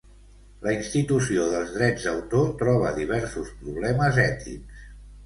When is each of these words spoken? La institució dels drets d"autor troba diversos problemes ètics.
La 0.67 0.71
institució 0.77 1.43
dels 1.51 1.73
drets 1.75 2.07
d"autor 2.07 2.47
troba 2.63 2.95
diversos 2.97 3.53
problemes 3.61 4.19
ètics. 4.25 4.89